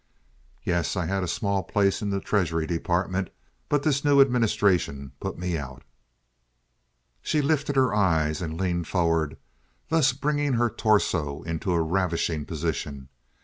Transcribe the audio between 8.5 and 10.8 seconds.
leaned forward, thus bringing her